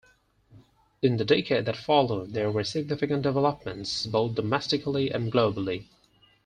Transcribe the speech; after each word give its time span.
In 1.03 1.17
the 1.17 1.23
decade 1.25 1.65
that 1.65 1.77
followed, 1.77 2.33
there 2.33 2.49
were 2.49 2.63
significant 2.63 3.21
developments 3.21 4.07
both 4.07 4.33
domestically 4.33 5.11
and 5.11 5.31
globally. 5.31 5.83